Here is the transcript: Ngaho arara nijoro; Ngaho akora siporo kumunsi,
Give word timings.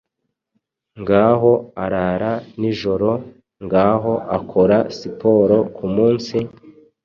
Ngaho 1.01 1.51
arara 1.83 2.31
nijoro; 2.59 3.11
Ngaho 3.65 4.13
akora 4.37 4.77
siporo 4.97 5.57
kumunsi, 5.75 6.37